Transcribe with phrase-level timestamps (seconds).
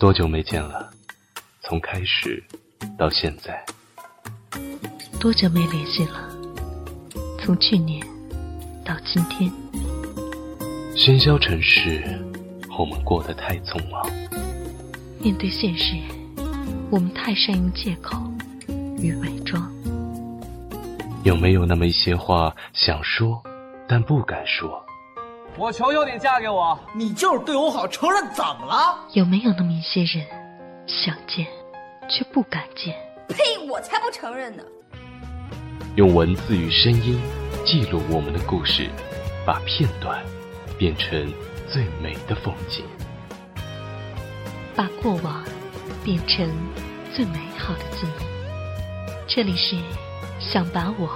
[0.00, 0.88] 多久没见了？
[1.60, 2.40] 从开始
[2.96, 3.64] 到现在，
[5.18, 6.30] 多久没联系了？
[7.40, 8.00] 从去年
[8.84, 9.50] 到今天，
[10.94, 12.00] 喧嚣尘世，
[12.78, 14.08] 我们过得太匆忙。
[15.18, 15.96] 面对现实，
[16.92, 18.16] 我们太善用借口
[19.02, 19.68] 与伪装。
[21.24, 23.42] 有没有那么一些话想说，
[23.88, 24.80] 但不敢说？
[25.58, 26.78] 我求求你嫁给我！
[26.94, 28.96] 你就是对我好，承认怎么了？
[29.14, 30.24] 有没有那么一些人，
[30.86, 31.44] 想见
[32.08, 32.94] 却不敢见？
[33.26, 33.58] 呸！
[33.68, 34.62] 我才不承认呢！
[35.96, 37.20] 用文字与声音
[37.66, 38.88] 记录我们的故事，
[39.44, 40.24] 把片段
[40.78, 41.28] 变成
[41.68, 42.84] 最美的风景，
[44.76, 45.44] 把过往
[46.04, 46.48] 变成
[47.12, 48.22] 最美好的记忆。
[49.26, 49.74] 这里是
[50.38, 51.08] 想把我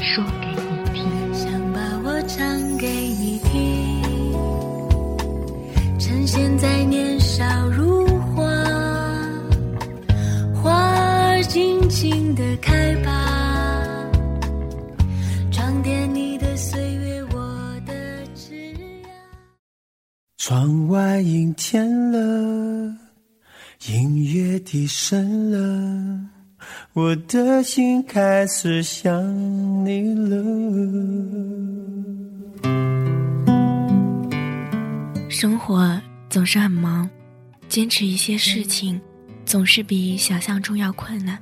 [0.00, 0.81] 说给你
[6.34, 8.42] 现在年少如花，
[10.54, 14.10] 花儿尽情的开吧，
[15.50, 17.38] 装点你的岁月，我
[17.84, 17.92] 的
[18.34, 19.04] 枝桠。
[20.38, 22.96] 窗外阴天了，
[23.88, 26.18] 音乐低声了，
[26.94, 29.22] 我的心开始想
[29.84, 30.42] 你了。
[35.28, 36.00] 生活
[36.32, 37.06] 总是很忙，
[37.68, 38.98] 坚持一些事情
[39.44, 41.38] 总是比想象中要困难。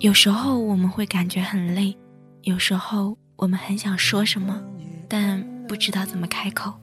[0.00, 1.96] 有时候我们会感觉很累，
[2.42, 4.62] 有时候我们很想说什么，
[5.08, 6.74] 但不知道怎么开口。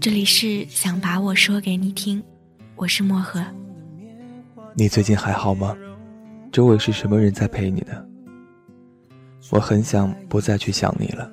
[0.00, 2.20] 这里是想把我说给你听，
[2.74, 3.40] 我是漠河。
[4.74, 5.76] 你最近还好吗？
[6.50, 8.04] 周围是什么人在陪你呢？
[9.50, 11.30] 我很想不再去想你了，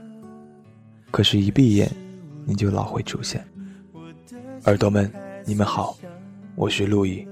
[1.10, 1.92] 可是，一闭眼，
[2.45, 3.44] 你就老会出现。
[4.68, 5.10] 耳朵们，
[5.46, 5.98] 你们好，
[6.56, 7.26] 我是陆毅。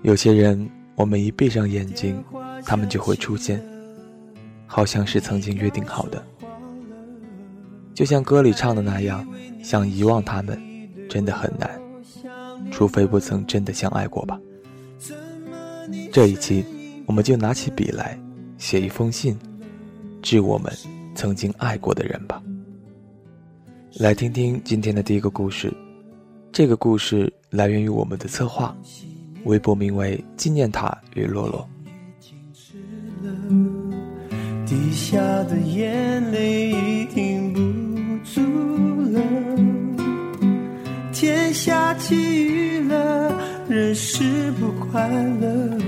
[0.00, 2.24] 有些人，我们一闭上眼睛，
[2.64, 3.62] 他们就会出现，
[4.66, 6.24] 好像是曾经约定好的。
[7.92, 9.28] 就像歌里唱的那样，
[9.62, 10.58] 想遗忘他们，
[11.06, 11.78] 真的很难，
[12.70, 14.40] 除非不曾真的相爱过吧。
[16.10, 16.64] 这一期，
[17.04, 18.18] 我们就拿起笔来，
[18.56, 19.38] 写一封信，
[20.22, 20.72] 致我们
[21.14, 22.42] 曾经爱过的人吧。
[23.98, 25.72] 来听听今天的第一个故事，
[26.52, 28.74] 这个故事来源于我们的策划，
[29.44, 31.68] 微博名为“纪念塔与洛洛”。
[34.64, 37.60] 滴下的眼泪已停不
[38.24, 38.40] 住
[39.10, 39.20] 了，
[41.12, 43.36] 天下起雨了，
[43.68, 45.08] 人是不快
[45.40, 45.78] 乐，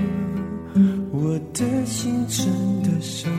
[1.11, 2.45] 我的心真
[2.83, 3.29] 的受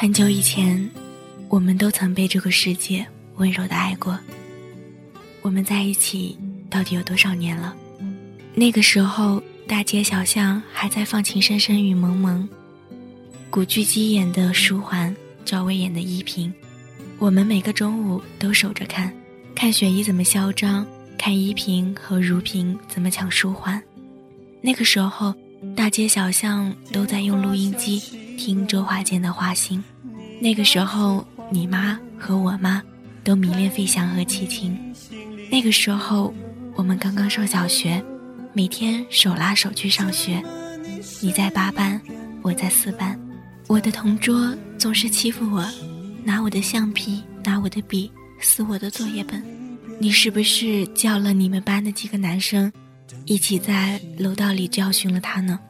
[0.00, 0.90] 很久以前，
[1.50, 4.18] 我们都曾被这个世界温柔的爱过。
[5.42, 6.38] 我们在一起
[6.70, 7.76] 到底有多少年了？
[8.54, 9.42] 那个时候。
[9.68, 12.48] 大街小巷还在放《情深深雨蒙蒙》，
[13.50, 16.52] 古巨基演的书桓，赵薇演的依萍，
[17.20, 19.14] 我们每个中午都守着看，
[19.54, 20.84] 看雪姨怎么嚣张，
[21.16, 23.80] 看依萍和如萍怎么抢书桓。
[24.60, 25.32] 那个时候，
[25.76, 27.98] 大街小巷都在用录音机
[28.36, 29.82] 听周华健的《花心》。
[30.40, 32.82] 那个时候，你妈和我妈
[33.22, 34.76] 都迷恋费翔和齐秦。
[35.50, 36.32] 那个时候，
[36.74, 38.02] 我们刚刚上小学。
[38.52, 40.42] 每天手拉手去上学，
[41.20, 42.00] 你在八班，
[42.42, 43.16] 我在四班。
[43.68, 45.64] 我的同桌总是欺负我，
[46.24, 48.10] 拿我的橡皮，拿我的笔，
[48.40, 49.40] 撕我的作业本。
[50.00, 52.72] 你是不是叫了你们班的几个男生，
[53.30, 55.60] 一起在楼道里教训了他呢？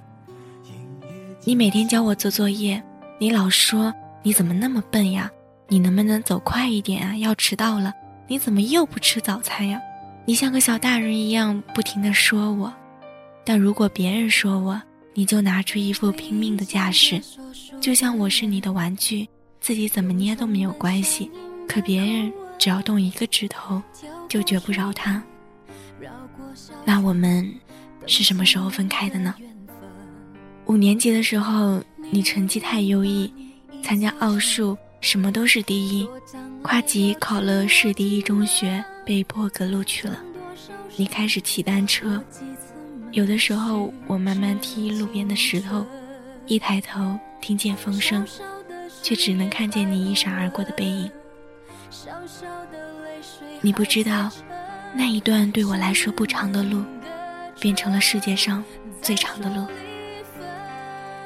[1.44, 2.82] 你每天教我做作业，
[3.19, 5.31] 你老说你怎么那么笨呀？
[5.69, 7.15] 你能不能走快一点啊？
[7.19, 7.93] 要迟到了，
[8.26, 9.78] 你怎么又不吃早餐呀？
[10.25, 12.72] 你像个小大人一样不停的说我，
[13.44, 14.81] 但如果别人说我，
[15.12, 17.21] 你就拿出一副拼命的架势，
[17.78, 19.28] 就像我是你的玩具，
[19.60, 21.30] 自己怎么捏都没有关系。
[21.68, 23.83] 可别人只要动一个指头，
[24.30, 25.22] 就绝不饶他。
[26.84, 27.52] 那我们
[28.06, 29.34] 是什么时候分开的呢？
[30.66, 33.32] 五年级的时候，你成绩太优异，
[33.82, 36.08] 参加奥数什么都是第一，
[36.62, 38.84] 跨级考了市第一中学。
[39.02, 40.20] 被破格录取了，
[40.97, 42.22] 你开始骑单车，
[43.10, 45.84] 有的时候我慢慢踢路边的石头，
[46.47, 48.24] 一抬头听见风声，
[49.02, 51.10] 却只能看见你一闪而过的背影。
[53.60, 54.30] 你不知道，
[54.92, 56.84] 那一段对我来说不长的路，
[57.59, 58.63] 变成了世界上
[59.01, 59.66] 最长的路。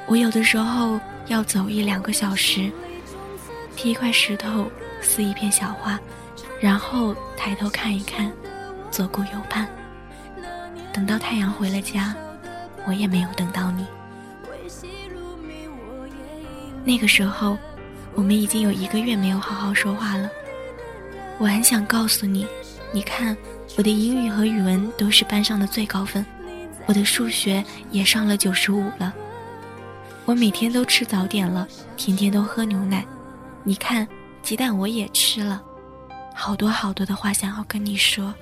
[0.07, 2.71] 我有的时候要走一两个小时，
[3.75, 4.69] 踢一块石头，
[5.01, 5.99] 撕一片小花。
[6.61, 8.31] 然后抬头看一看，
[8.89, 9.67] 左顾右盼。
[10.93, 12.15] 等到太阳回了家，
[12.87, 13.85] 我也没有等到你。
[16.85, 17.57] 那个时候，
[18.13, 20.29] 我们已经有一个月没有好好说话了。
[21.37, 22.47] 我很想告诉你，
[22.93, 23.35] 你看，
[23.77, 26.25] 我的英语和语文都是班上的最高分，
[26.85, 29.13] 我的数学也上了九十五了。
[30.23, 31.67] 我每天都吃早点了，
[31.97, 33.05] 天天都喝牛奶。
[33.63, 34.07] 你看，
[34.41, 35.61] 鸡蛋我也吃了，
[36.33, 38.33] 好多好多的话想要跟你说。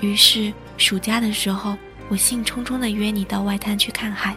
[0.00, 1.76] 于是暑假的时候，
[2.08, 4.34] 我兴冲冲的约你到外滩去看海。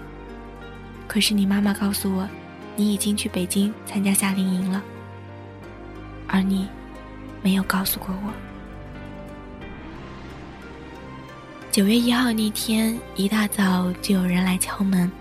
[1.08, 2.28] 可是你妈妈告诉我，
[2.76, 4.82] 你已经去北京参加夏令营了。
[6.28, 6.68] 而你，
[7.42, 8.53] 没有告诉过我。
[11.74, 15.12] 九月一号那天一大早就有人来敲门，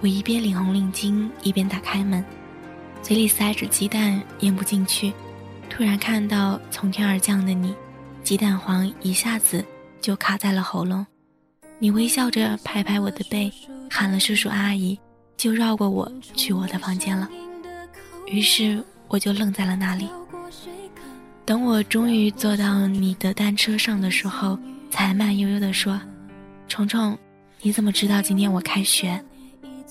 [0.00, 2.24] 我一边领红领巾一边打开门，
[3.02, 5.12] 嘴里塞着鸡蛋咽不进去，
[5.68, 7.74] 突然看到从天而降的你，
[8.22, 9.64] 鸡蛋黄一下子
[10.00, 11.04] 就卡在了喉咙。
[11.80, 13.52] 你微笑着拍拍我的背，
[13.90, 14.96] 喊了叔叔阿姨，
[15.36, 17.28] 就绕过我去我的房间了。
[18.28, 18.80] 于是。
[19.06, 20.08] 我就愣在了那里。
[21.44, 24.58] 等我终于坐到你的单车上的时候，
[24.94, 26.00] 才慢悠悠地说
[26.68, 27.18] ：“虫虫，
[27.62, 29.20] 你怎么知道今天我开学？”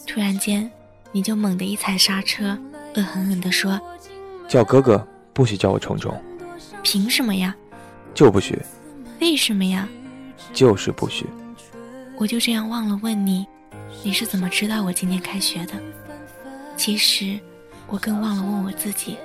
[0.07, 0.71] 突然间，
[1.11, 2.57] 你就猛地一踩刹车，
[2.95, 3.77] 恶狠狠地说
[4.47, 6.17] ：“叫哥哥，不许叫我虫虫。
[6.83, 7.53] ”“凭什么呀
[8.15, 8.57] ？”“就不许。
[9.19, 9.85] ”“为什么呀
[10.53, 11.27] ？”“就是不许。”
[12.17, 13.45] 我就这样忘了问你，
[14.03, 15.73] 你是怎么知道我今天开学的？
[16.77, 17.37] 其实。
[17.87, 19.17] 我更忘了问我自己，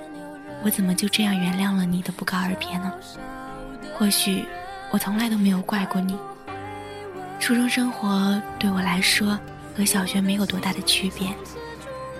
[0.61, 2.93] 我怎么就这样原谅了你的不告而别呢？
[3.97, 4.43] 或许
[4.91, 6.17] 我从来都没有怪过你。
[7.39, 9.39] 初中生活对我来说
[9.75, 11.27] 和小学没有多大的区别，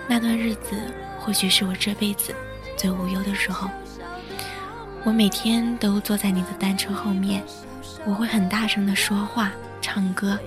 [0.08, 2.34] 那段日子或许是我这辈子
[2.76, 3.68] 最无忧的时候。
[5.04, 7.42] 我每天都坐在你的单车后面，
[8.04, 9.50] 我会很大声的说话、
[9.80, 10.38] 唱歌，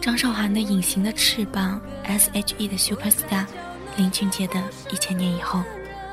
[0.00, 3.44] 张韶涵的《隐形的翅膀》，S.H.E 的《Superstar》。
[3.96, 4.54] 林俊杰的
[4.92, 5.58] 《一千年以后》，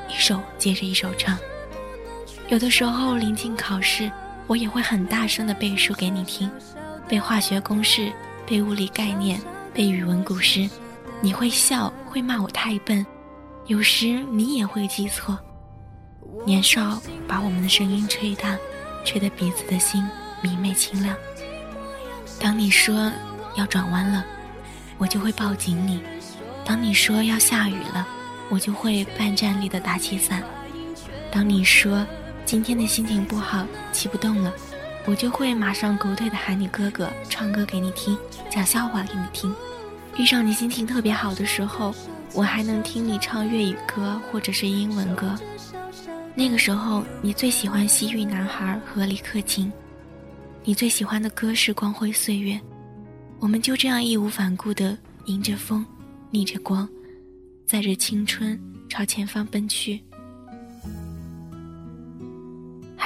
[0.08, 1.38] 一首接着一首唱。
[2.48, 4.10] 有的时候临近考试，
[4.46, 6.50] 我也会很大声的背书给你听，
[7.08, 8.12] 背化学公式，
[8.46, 9.40] 背物理概念，
[9.74, 10.68] 背语文古诗。
[11.20, 13.04] 你会笑，会骂我太笨，
[13.66, 15.38] 有时你也会记错。
[16.44, 18.56] 年少把我们的声音吹大，
[19.04, 20.06] 吹得彼此的心
[20.42, 21.16] 明媚清亮。
[22.38, 23.10] 当你说
[23.56, 24.24] 要转弯了，
[24.98, 26.02] 我就会抱紧你。
[26.64, 28.06] 当你说要下雨了，
[28.50, 30.40] 我就会半站立的打起伞；
[31.32, 32.06] 当你说
[32.46, 34.54] 今天的心情不好，骑不动了，
[35.04, 38.16] 我就会马上狗腿的喊你哥哥，唱歌给你听，
[38.48, 39.52] 讲笑话给你听。
[40.16, 41.92] 遇上你心情特别好的时候，
[42.32, 45.36] 我还能听你唱粤语歌或者是英文歌。
[46.36, 49.72] 那个时候，你最喜欢《西域男孩》和李克勤，
[50.62, 52.54] 你最喜欢的歌是《光辉岁月》。
[53.40, 55.84] 我们就这样义无反顾的迎着风。
[56.30, 56.88] 逆着光，
[57.66, 58.58] 载着青春
[58.88, 60.00] 朝前方奔去。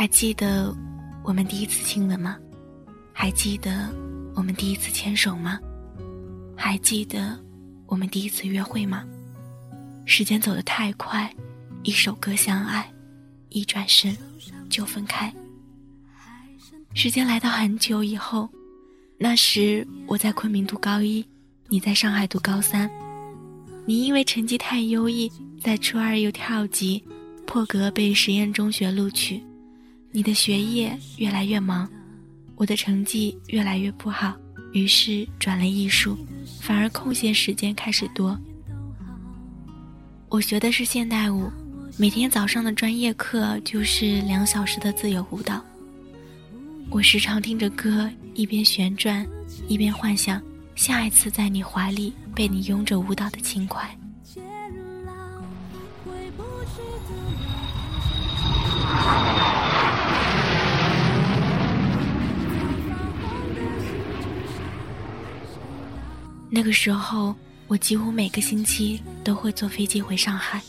[0.00, 0.74] 还记得
[1.22, 2.38] 我们第一次亲吻吗？
[3.12, 3.94] 还记得
[4.34, 5.60] 我们第一次牵手吗？
[6.56, 7.38] 还记得
[7.84, 9.04] 我们第一次约会吗？
[10.06, 11.30] 时间走得太快，
[11.82, 12.90] 一首歌相爱，
[13.50, 14.16] 一转身
[14.70, 15.30] 就分开。
[16.94, 18.48] 时间来到很久以后，
[19.18, 21.22] 那时我在昆明读高一，
[21.68, 22.90] 你在上海读高三。
[23.84, 25.30] 你因为成绩太优异，
[25.62, 27.04] 在初二又跳级，
[27.46, 29.42] 破格被实验中学录取。
[30.12, 31.88] 你的学业越来越忙，
[32.56, 34.34] 我的成绩越来越不好，
[34.72, 36.18] 于是转了艺术，
[36.60, 38.36] 反而空闲时间开始多。
[40.28, 41.48] 我学的是现代舞，
[41.96, 45.64] 每天早上的专业课就是两小时的自由舞蹈。
[46.88, 49.24] 我时常听着歌，一边旋转，
[49.68, 50.42] 一边幻想。
[50.74, 53.96] 下一次在你怀里被你拥着舞蹈的轻快。
[66.52, 67.34] 那个时候，
[67.68, 70.60] 我几乎每个星期都会坐飞机回上海，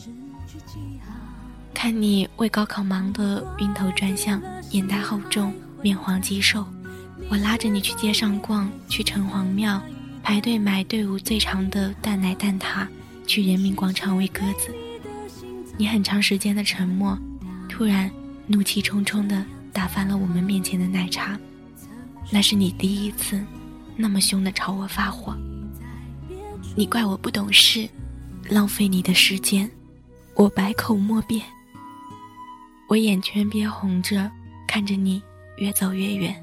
[1.74, 6.64] 看你为高考忙得晕头转向，眼袋厚重，面黄肌瘦。
[7.28, 9.82] 我拉着你去街上逛，去城隍庙。
[10.22, 12.86] 排队买队伍最长的蛋奶蛋挞，
[13.26, 14.72] 去人民广场喂鸽子。
[15.76, 17.18] 你很长时间的沉默，
[17.68, 18.08] 突然
[18.46, 21.36] 怒气冲冲的打翻了我们面前的奶茶。
[22.30, 23.44] 那是你第一次
[23.96, 25.36] 那么凶的朝我发火。
[26.74, 27.86] 你怪我不懂事，
[28.48, 29.70] 浪费你的时间，
[30.34, 31.44] 我百口莫辩。
[32.88, 34.30] 我眼圈憋红着，
[34.66, 35.22] 看着你
[35.58, 36.34] 越走越远，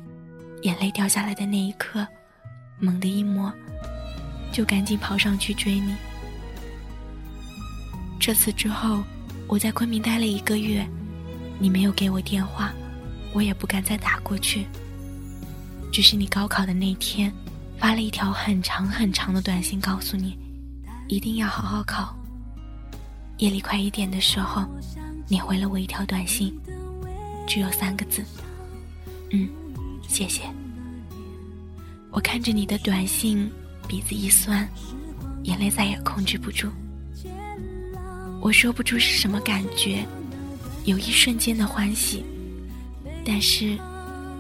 [0.62, 2.06] 眼泪掉下来的那一刻，
[2.80, 3.52] 猛地一摸，
[4.52, 5.96] 就赶紧跑上去追你。
[8.20, 9.04] 这次之后，
[9.48, 10.88] 我在昆明待了一个月，
[11.58, 12.72] 你没有给我电话，
[13.34, 14.68] 我也不敢再打过去。
[15.92, 17.34] 只是你高考的那天，
[17.80, 20.38] 发了一条很长很长的短信，告诉你，
[21.08, 22.14] 一定要好好考。
[23.38, 24.66] 夜里快一点的时候。
[25.32, 26.52] 你回了我一条短信，
[27.48, 28.26] 只有三个字
[29.30, 29.48] ：“嗯，
[30.08, 30.42] 谢谢。”
[32.10, 33.48] 我看着你的短信，
[33.88, 34.68] 鼻子一酸，
[35.44, 36.68] 眼泪再也控制不住。
[38.42, 40.04] 我说不出是什么感觉，
[40.86, 42.26] 有一瞬间的欢喜，
[43.24, 43.78] 但是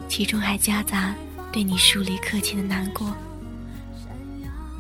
[0.07, 1.13] 其中还夹杂
[1.51, 3.15] 对你疏离客气的难过。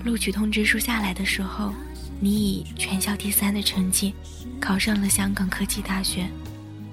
[0.03, 1.73] 录取通知书下来的时候。
[2.21, 4.13] 你以全校第三的成绩
[4.59, 6.27] 考上了香港科技大学，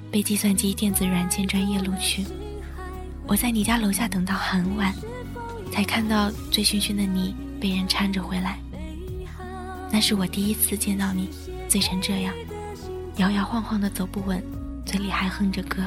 [0.09, 2.25] 被计算机电子软件专业录取。
[3.27, 4.95] 我在你家楼下等到很晚，
[5.73, 8.61] 才看到醉醺醺的你被人搀着回来。
[9.91, 11.29] 那是我第一次见到你
[11.69, 12.33] 醉成这样，
[13.17, 14.41] 摇摇晃晃的走不稳，
[14.85, 15.83] 嘴里还哼着歌。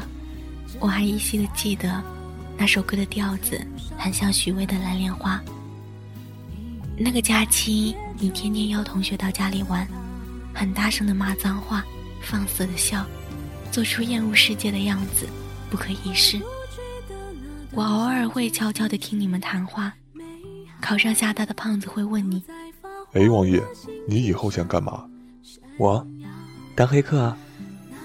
[0.81, 2.03] 我还依稀的记得
[2.57, 3.65] 那首歌的调子，
[3.97, 5.41] 很像许巍的《蓝莲花》。
[7.00, 7.96] 那个假期。
[8.22, 9.88] 你天天邀同学到家里玩，
[10.53, 11.82] 很大声的骂脏话，
[12.22, 13.06] 放肆的笑，
[13.72, 15.25] 做出厌恶世界的样子，
[15.70, 16.38] 不可一世。
[17.72, 19.94] 我偶尔会悄悄的听你们谈话，
[20.82, 22.44] 考上厦大的胖子会问你
[23.15, 23.63] ：“哎，王爷，
[24.06, 25.06] 你以后想干嘛？”
[25.79, 26.06] 我，
[26.75, 27.38] 当黑客啊，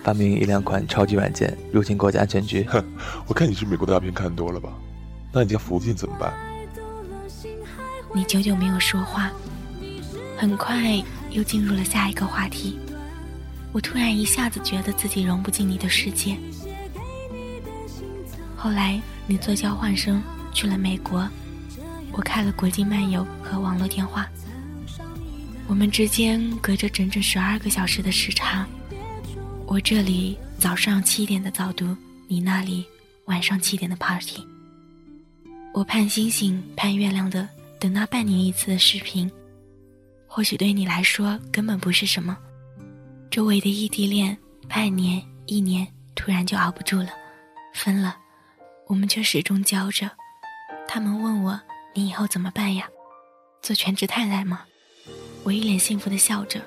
[0.04, 2.62] 发明一两款超级软件入侵国家安全局。
[2.68, 2.80] 哼，
[3.26, 4.72] 我看你是美国大片看多了吧？
[5.32, 6.32] 那你家福晋怎么办？
[8.14, 9.30] 你久久没有说话。
[10.36, 12.78] 很快又进入了下一个话题，
[13.72, 16.36] 我突然一下子觉得自己融不进你的世界。
[18.56, 21.28] 后来你做交换生去了美国，
[22.12, 24.28] 我开了国际漫游和网络电话，
[25.66, 28.64] 我们之间隔着整整十二个小时的时差。
[29.66, 31.96] 我这里早上七点的早读，
[32.28, 32.84] 你那里
[33.24, 34.46] 晚上七点的 party。
[35.72, 37.48] 我盼星星盼月亮的
[37.84, 39.30] 等那半年一次的视频。
[40.26, 42.34] 或许对你来说根本不是什么，
[43.30, 44.34] 周围的异地恋，
[44.66, 47.10] 半年、一年，突然就熬不住了，
[47.74, 48.16] 分了，
[48.86, 50.10] 我们却始终交着。
[50.88, 51.60] 他们问我
[51.94, 52.88] ：“你以后怎么办呀？
[53.60, 54.64] 做全职太太吗？”
[55.44, 56.62] 我一脸幸福的笑着。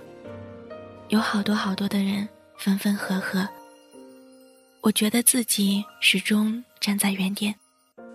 [1.09, 3.49] 有好多好多的人分分合合，
[4.81, 7.55] 我觉得自己始终站在原点，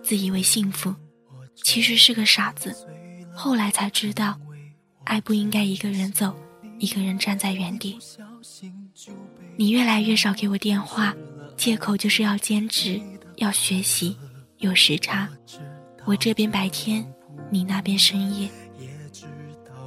[0.01, 0.95] 自以为幸福，
[1.55, 2.75] 其实是个傻子。
[3.35, 4.39] 后来才知道。
[5.05, 6.33] 爱不应该一个人走，
[6.79, 7.99] 一个人站在原地。
[9.57, 11.13] 你越来越少给我电话，
[11.57, 13.01] 借口就是要兼职，
[13.35, 14.15] 要学习，
[14.59, 15.27] 有时差。
[16.05, 17.05] 我这边白天，
[17.49, 18.49] 你那边深夜。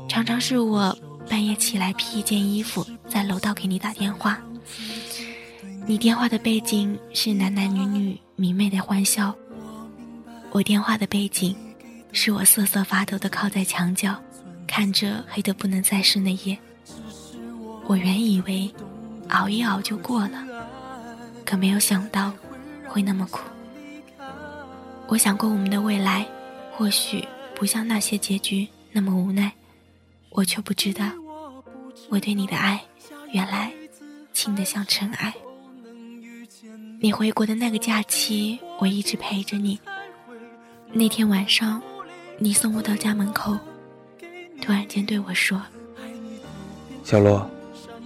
[0.06, 0.94] 常常是我
[1.26, 4.38] 半夜起来披一件衣服，在楼道给你打电话。
[5.86, 9.34] 你电话的背景是男男女女明媚的欢笑，
[10.56, 11.54] 我电话的背景
[12.12, 14.16] 是我瑟瑟发抖的靠在墙角。
[14.66, 16.58] 看着黑得不能再深的夜，
[17.86, 18.74] 我原以为
[19.28, 20.42] 熬一熬就过了，
[21.44, 22.32] 可没有想到
[22.88, 23.40] 会那么苦。
[25.08, 26.26] 我想过我们的未来，
[26.72, 27.22] 或许
[27.54, 29.52] 不像那些结局那么无奈，
[30.30, 31.04] 我却不知道，
[32.08, 32.82] 我对你的爱
[33.30, 33.70] 原来
[34.32, 35.34] 轻得像尘埃。
[36.98, 39.78] 你回国的那个假期，我一直陪着你。
[40.92, 41.82] 那天晚上，
[42.38, 43.58] 你送我到家门口。
[44.62, 45.60] 突然间对我说
[47.04, 47.48] ：“小洛，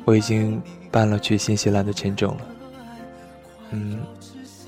[0.04, 0.60] 我已经
[0.90, 2.46] 办了去新西兰的签证了。
[3.70, 4.00] 嗯，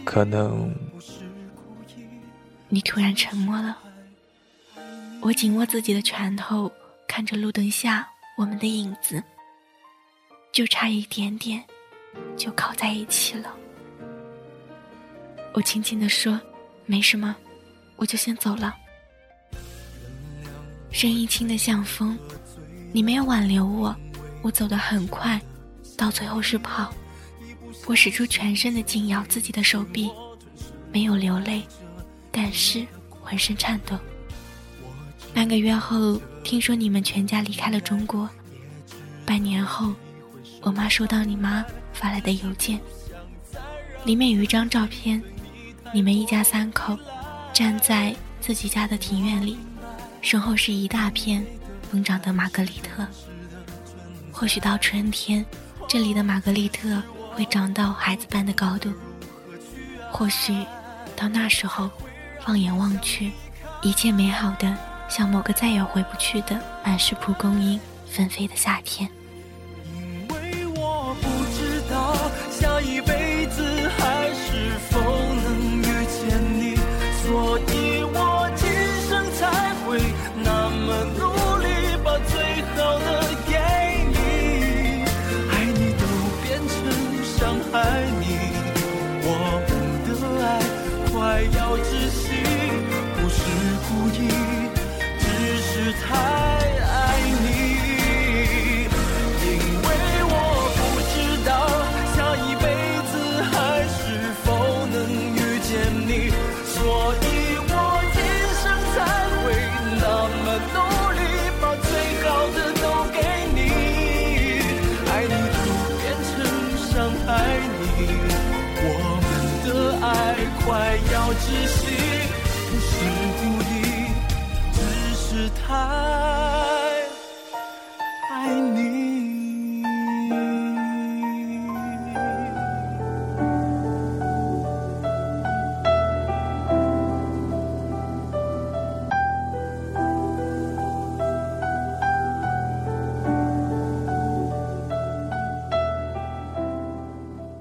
[0.04, 0.72] 可能……”
[2.68, 3.76] 你突然沉默了。
[5.20, 6.70] 我紧握自己的拳头，
[7.06, 9.22] 看着路灯下我们的影子，
[10.52, 11.62] 就差一点点，
[12.36, 13.54] 就靠在一起了。
[15.52, 16.40] 我轻轻地说
[16.86, 17.36] ：“没什么，
[18.02, 18.74] 我就先走了。”
[20.90, 22.18] 声音轻得像风，
[22.92, 23.94] 你没有挽留我，
[24.42, 25.40] 我走得很快，
[25.96, 26.92] 到最后是跑。
[27.86, 30.10] 我使出全身的劲咬自己的手臂，
[30.92, 31.62] 没有流泪，
[32.32, 33.96] 但是浑身颤抖。
[35.32, 38.28] 半个月后，听说你们全家离开了中国。
[39.24, 39.94] 半年后，
[40.62, 42.80] 我妈收到你妈发来的邮件，
[44.04, 45.22] 里面有一张照片，
[45.94, 46.98] 你们一家三口
[47.52, 49.58] 站在自己家的庭院里。
[50.20, 51.44] 身后是一大片
[51.90, 53.06] 疯长的玛格丽特。
[54.30, 55.44] 或许到春天，
[55.88, 57.02] 这里的玛格丽特
[57.34, 58.92] 会长到孩子般的高度。
[60.10, 60.64] 或许，
[61.16, 61.90] 到那时候，
[62.44, 63.32] 放眼望去，
[63.82, 64.76] 一切美好的
[65.08, 69.08] 像某个再也回不去的满是蒲公英纷飞的夏天。
[69.92, 73.81] 因为我不知道下一辈子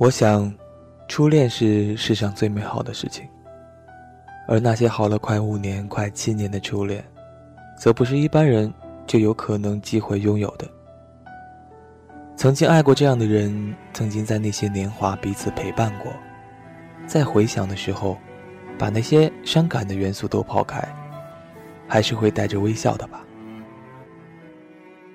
[0.02, 0.52] 我想，
[1.08, 3.24] 初恋是世上最美好的事情，
[4.48, 7.06] 而那些好了快五年、快七年的初恋，
[7.78, 8.74] 则不是一般人
[9.06, 10.68] 就有可能机会拥有的。
[12.36, 16.12] 曾经爱过这样的人，曾经在那些年华彼此陪伴过，
[17.06, 18.18] 在回想的时候，
[18.80, 20.84] 把那些伤感的元素都抛开，
[21.88, 23.24] 还是会带着微笑的吧。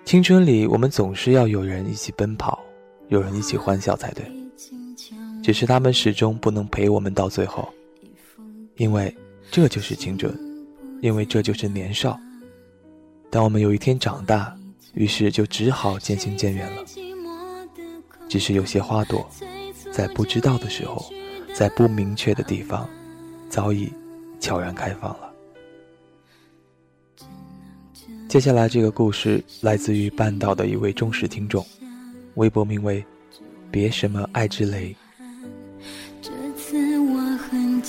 [0.04, 2.60] 青春里，我们总是要有人一起奔跑，
[3.08, 4.24] 有人一起欢笑才对。
[5.46, 7.72] 只是他们始终不能陪我们到最后，
[8.78, 9.16] 因为
[9.48, 10.36] 这就是青春，
[11.00, 12.18] 因为这就是年少。
[13.30, 14.52] 当我们有一天长大，
[14.94, 16.82] 于是就只好渐行渐远了。
[18.28, 19.24] 只是有些花朵，
[19.92, 21.08] 在不知道的时候，
[21.54, 22.90] 在不明确的地方，
[23.48, 23.92] 早已
[24.40, 25.32] 悄然开放了。
[28.28, 31.64] 接下来这个故事来自于半岛的一位忠实听众，
[32.34, 33.04] 微博名为
[33.70, 34.92] “别什么爱之雷”。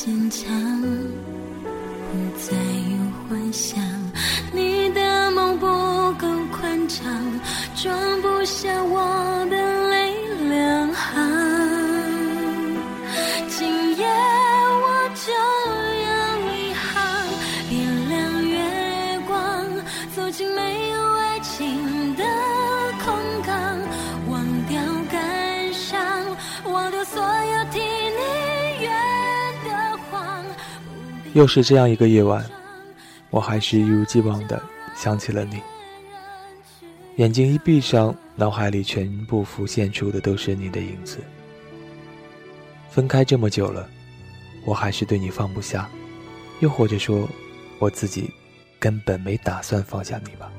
[0.08, 0.50] 坚强，
[0.82, 3.78] 不再有幻想。
[4.54, 5.66] 你的梦不
[6.14, 7.04] 够宽敞，
[7.76, 9.57] 装不下我的
[31.38, 32.44] 又是这样一个夜晚，
[33.30, 34.60] 我还是一如既往的
[34.96, 35.62] 想起了你。
[37.18, 41.20] 眼睛一闭上，脑海里全部浮现出的都是你的影子。
[42.90, 43.88] 分开这么久了，
[44.66, 45.88] 我还是对你放不下，
[46.60, 47.30] 又或者说，
[47.78, 48.32] 我自己
[48.80, 50.52] 根本没打算放下你吧。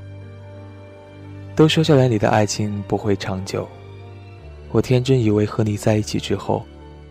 [1.57, 3.69] 都说校园里的爱情不会长久，
[4.71, 6.65] 我天真以为和你在一起之后，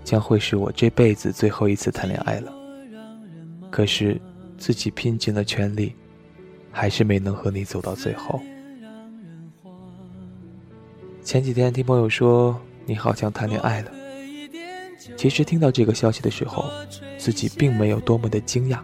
[0.05, 2.53] 将会是我这辈子最后一次谈恋爱了。
[3.69, 4.19] 可是，
[4.57, 5.93] 自己拼尽了全力，
[6.71, 8.41] 还是没能和你走到最后。
[11.23, 13.91] 前几天听朋友说你好像谈恋爱了，
[15.17, 16.65] 其实听到这个消息的时候，
[17.17, 18.79] 自己并没有多么的惊讶，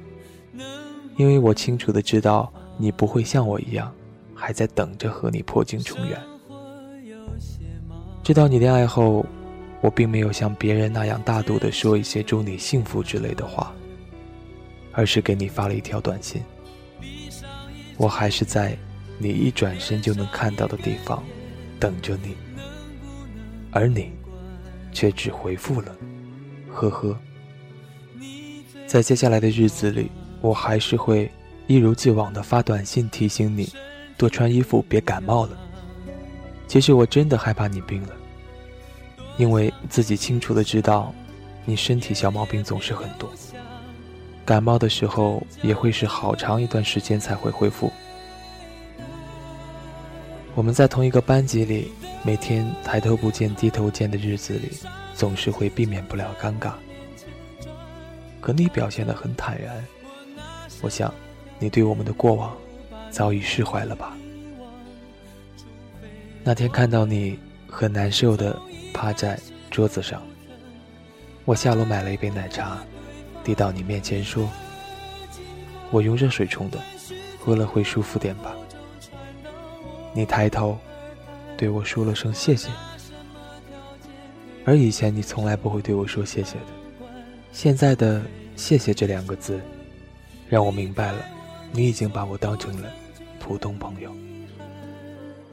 [1.15, 3.91] 因为我清楚的知道你不会像我一样，
[4.35, 6.19] 还在等着和你破镜重圆。
[8.21, 9.25] 知道你恋爱后，
[9.79, 13.73] 我并没有像别人那样大度的说一些祝你幸福之类的话。
[14.93, 16.41] 而是给你发了一条短信。
[17.97, 18.77] 我还是在
[19.17, 21.23] 你一转身就能看到的地方
[21.79, 22.35] 等着你，
[23.71, 24.11] 而你
[24.91, 25.95] 却只回复了
[26.71, 27.17] “呵呵”。
[28.87, 30.09] 在接下来的日子里，
[30.41, 31.31] 我还是会
[31.67, 33.71] 一如既往的发短信提醒你
[34.17, 35.57] 多穿衣服，别感冒了。
[36.67, 38.13] 其实我真的害怕你病了，
[39.37, 41.13] 因为自己清楚的知道，
[41.65, 43.31] 你身体小毛病总是很多。
[44.45, 47.91] 感冒的时候也会是好长一段时间才会恢复。
[50.55, 51.91] 我们在同一个班级里，
[52.23, 54.77] 每天抬头不见低头见的日子里，
[55.15, 56.73] 总是会避免不了尴尬。
[58.39, 59.83] 可你表现得很坦然，
[60.81, 61.11] 我想，
[61.57, 62.55] 你对我们的过往
[63.09, 64.15] 早已释怀了吧？
[66.43, 68.59] 那天看到你很难受的
[68.93, 69.39] 趴在
[69.71, 70.21] 桌子上。
[71.45, 72.77] 我下楼买了一杯奶茶，
[73.43, 74.49] 递到你面前说
[75.91, 76.79] ：“我用热水冲的，
[77.39, 78.55] 喝了会舒服点吧。”
[80.13, 80.77] 你抬头，
[81.57, 82.69] 对我说了声谢谢。
[84.65, 86.67] 而以前你从来不会对我说谢谢的，
[87.51, 88.21] 现在的
[88.55, 89.59] “谢谢”这两个字，
[90.47, 91.25] 让我明白了，
[91.71, 92.89] 你已经把我当成了
[93.39, 94.09] 普通朋友。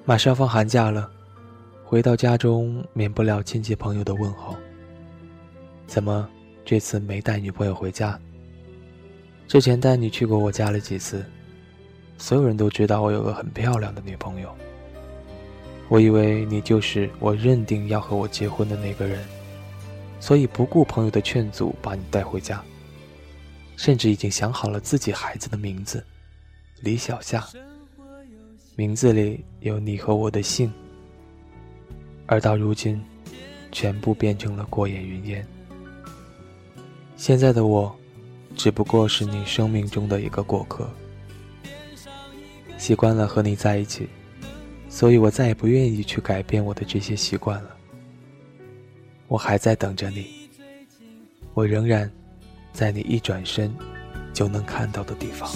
[0.05, 1.11] 马上放寒假了，
[1.85, 4.55] 回到家中免不了亲戚朋友的问候。
[5.87, 6.29] 怎么
[6.64, 8.18] 这次没带女朋友回家？
[9.49, 11.25] 之前带你去过我家了几次，
[12.18, 14.55] 所有人都知道我有个很漂亮的女朋友。
[15.88, 19.25] 我以为你就是我认定要和我结婚的那个人，
[20.20, 22.62] 所以不顾朋友的劝阻把你带回家，
[23.77, 26.05] 甚至已经想好了自己孩子的名字，
[26.83, 27.44] 李小夏。
[28.77, 30.73] 名字里有你和我的姓，
[32.27, 33.03] 而到如今，
[33.73, 35.44] 全部变成了过眼云烟。
[37.20, 37.94] 现在的我，
[38.56, 40.88] 只不过是你生命中的一个过客，
[42.78, 44.09] 习惯了和你在一起。
[44.88, 47.76] 所以我再也不愿意去改变我的这些习惯了。
[49.28, 50.48] 我还在等着你，
[51.52, 52.11] 我仍然
[52.72, 53.70] 在你一转身
[54.33, 55.46] 就能看到的地方。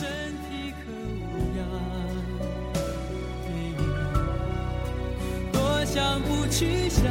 [5.51, 7.07] 多想不去想，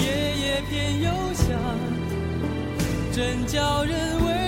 [0.00, 1.56] 夜夜偏又想，
[3.12, 4.39] 真叫人为。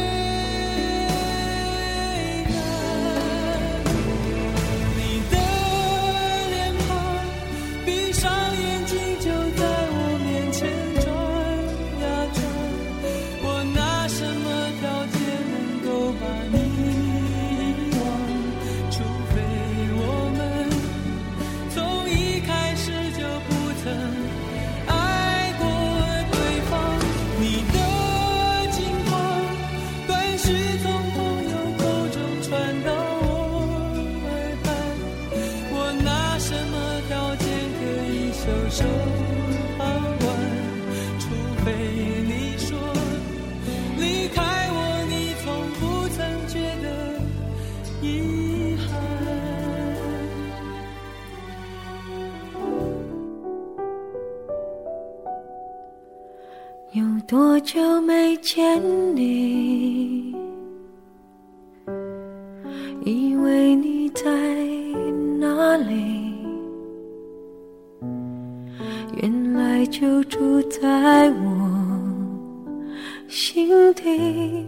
[73.33, 74.67] 心底，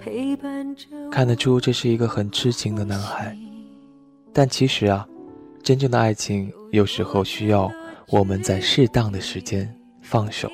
[0.00, 0.86] 陪伴着。
[1.08, 3.36] 看得出这是一个很痴情的男孩，
[4.32, 5.06] 但其实啊，
[5.62, 7.70] 真正的爱情有时候需要
[8.08, 10.50] 我们在适当的时间放手。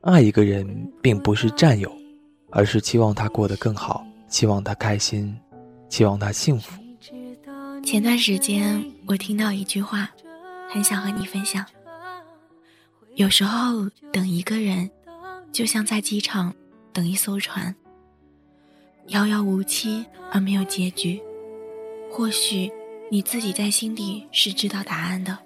[0.00, 0.66] 爱一个人
[1.02, 1.94] 并不是占有，
[2.50, 5.36] 而是期望他过得更好，期望他开心，
[5.90, 6.72] 期望他幸福。
[7.84, 10.10] 前段时间我听到一句话，
[10.70, 11.62] 很想和你分享。
[13.16, 14.90] 有时候等一个人，
[15.54, 16.52] 就像在机场
[16.92, 17.72] 等一艘船，
[19.06, 21.22] 遥遥无期而没有结局。
[22.10, 22.68] 或许
[23.08, 25.38] 你自己在心底是知道答案的，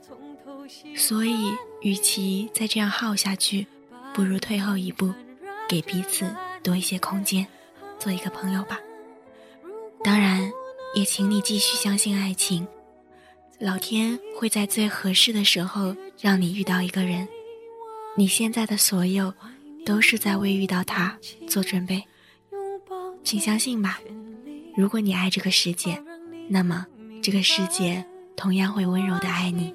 [0.97, 3.67] 所以与其再这样耗下去。
[4.15, 5.13] 不如退后一步，
[5.69, 7.47] 给彼此多一些空间，
[7.99, 8.81] 做一个朋友吧。
[10.03, 10.51] 当然，
[10.95, 12.67] 也请你继续相信爱情，
[13.59, 17.29] 老天会在最合适的时候让你遇到一个人。
[18.17, 19.33] 你现在的所有，
[19.89, 21.17] 都是在为遇到他
[21.49, 22.05] 做准备。
[23.25, 23.99] 请相信吧，
[24.77, 25.99] 如果你爱这个世界，
[26.47, 26.85] 那么
[27.23, 28.05] 这个世界
[28.37, 29.75] 同样会温柔的爱你。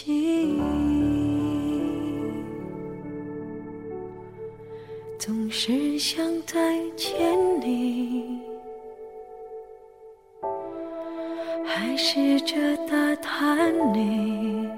[0.00, 0.60] 记忆
[5.18, 8.38] 总是想再见你
[11.64, 12.54] 还试着
[12.86, 14.68] 打探你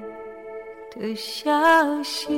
[0.98, 2.32] 的消息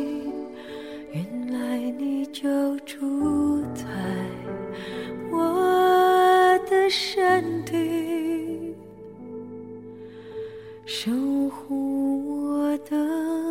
[1.12, 3.85] 原来你就住在
[5.31, 8.12] 我的身体。
[10.85, 11.11] 守
[11.49, 12.32] 护
[12.78, 13.41] 的